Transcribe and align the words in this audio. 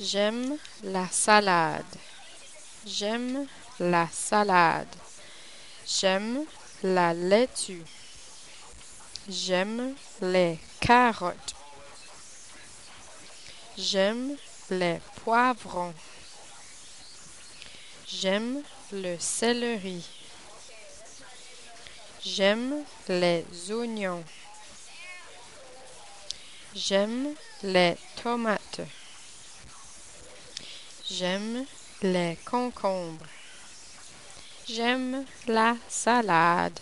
J'aime 0.00 0.58
la 0.82 1.06
salade. 1.08 1.84
J'aime 2.84 3.46
la 3.78 4.08
salade. 4.12 4.88
J'aime 5.86 6.44
la 6.82 7.14
laitue. 7.14 7.84
J'aime 9.28 9.94
les 10.20 10.58
carottes. 10.80 11.54
J'aime 13.78 14.36
les 14.68 14.98
poivrons. 15.22 15.94
J'aime 18.08 18.62
le 18.92 19.16
céleri. 19.20 20.04
J'aime 22.20 22.84
les 23.08 23.44
oignons. 23.70 24.24
J'aime 26.74 27.34
les 27.62 27.96
tomates. 28.20 28.80
J'aime 31.10 31.66
les 32.00 32.38
concombres. 32.46 33.26
J'aime 34.66 35.26
la 35.46 35.76
salade. 35.86 36.80